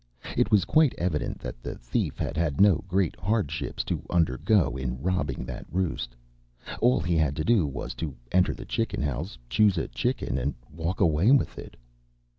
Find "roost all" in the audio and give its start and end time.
5.69-6.99